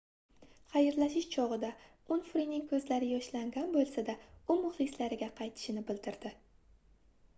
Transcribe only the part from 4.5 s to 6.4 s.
u muxlislariga qaytishini bildirdi